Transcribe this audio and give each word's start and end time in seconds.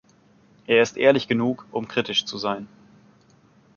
Er 0.65 0.81
ist 0.81 0.97
ehrlich 0.97 1.27
genug, 1.27 1.67
um 1.69 1.87
kritisch 1.87 2.25
zu 2.25 2.39
sein. 2.39 2.67